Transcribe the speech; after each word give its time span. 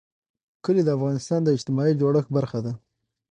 کلي 0.65 0.81
د 0.85 0.89
افغانستان 0.97 1.39
د 1.43 1.49
اجتماعي 1.57 1.93
جوړښت 2.01 2.29
برخه 2.37 2.59
ده. 2.65 2.73